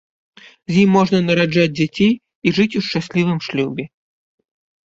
[0.71, 2.11] З ім можна нараджаць дзяцей
[2.47, 3.83] і жыць у шчаслівым шлюбе.